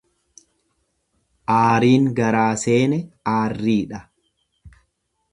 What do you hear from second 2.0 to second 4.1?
garaa seene aarriidha.